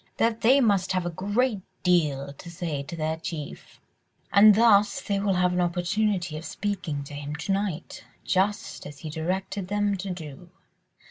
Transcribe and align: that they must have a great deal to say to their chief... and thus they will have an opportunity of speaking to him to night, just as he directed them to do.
that 0.17 0.41
they 0.41 0.59
must 0.59 0.93
have 0.93 1.05
a 1.05 1.11
great 1.11 1.61
deal 1.83 2.33
to 2.33 2.49
say 2.49 2.81
to 2.81 2.95
their 2.95 3.17
chief... 3.17 3.79
and 4.33 4.55
thus 4.55 4.99
they 4.99 5.19
will 5.19 5.35
have 5.35 5.53
an 5.53 5.61
opportunity 5.61 6.35
of 6.37 6.43
speaking 6.43 7.03
to 7.03 7.13
him 7.13 7.35
to 7.35 7.51
night, 7.51 8.03
just 8.23 8.87
as 8.87 8.97
he 9.01 9.11
directed 9.11 9.67
them 9.67 9.95
to 9.95 10.09
do. 10.09 10.49